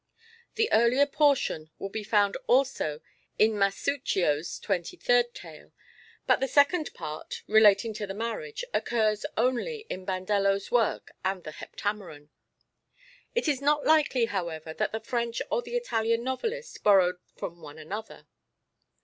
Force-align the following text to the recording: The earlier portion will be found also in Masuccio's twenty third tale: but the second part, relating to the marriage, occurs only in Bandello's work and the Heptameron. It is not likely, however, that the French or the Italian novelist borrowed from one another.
The 0.55 0.67
earlier 0.71 1.05
portion 1.05 1.69
will 1.77 1.89
be 1.89 2.03
found 2.03 2.35
also 2.47 3.01
in 3.37 3.51
Masuccio's 3.51 4.57
twenty 4.57 4.97
third 4.97 5.35
tale: 5.35 5.73
but 6.25 6.39
the 6.39 6.47
second 6.47 6.91
part, 6.95 7.43
relating 7.45 7.93
to 7.93 8.07
the 8.07 8.15
marriage, 8.15 8.65
occurs 8.73 9.27
only 9.37 9.85
in 9.91 10.03
Bandello's 10.03 10.71
work 10.71 11.11
and 11.23 11.43
the 11.43 11.51
Heptameron. 11.51 12.29
It 13.35 13.47
is 13.47 13.61
not 13.61 13.85
likely, 13.85 14.25
however, 14.25 14.73
that 14.73 14.91
the 14.91 14.99
French 15.01 15.39
or 15.51 15.61
the 15.61 15.75
Italian 15.75 16.23
novelist 16.23 16.81
borrowed 16.81 17.19
from 17.37 17.61
one 17.61 17.77
another. 17.77 18.25